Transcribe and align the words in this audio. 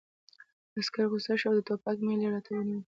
عسکر 0.77 1.05
غوسه 1.11 1.33
شو 1.39 1.47
او 1.49 1.55
د 1.57 1.59
ټوپک 1.67 1.97
میل 2.05 2.21
یې 2.25 2.29
راته 2.35 2.49
ونیو 2.53 2.81